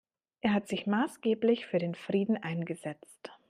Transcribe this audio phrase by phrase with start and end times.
[0.39, 3.31] Er hat sich maßgeblich für den Frieden eingesetzt.